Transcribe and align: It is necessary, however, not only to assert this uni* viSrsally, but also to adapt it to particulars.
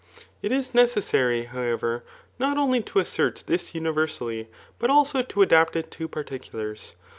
It 0.41 0.51
is 0.51 0.73
necessary, 0.73 1.43
however, 1.43 2.03
not 2.39 2.57
only 2.57 2.81
to 2.81 2.97
assert 2.97 3.43
this 3.45 3.75
uni* 3.75 3.91
viSrsally, 3.91 4.47
but 4.79 4.89
also 4.89 5.21
to 5.21 5.41
adapt 5.43 5.75
it 5.75 5.91
to 5.91 6.07
particulars. 6.07 6.95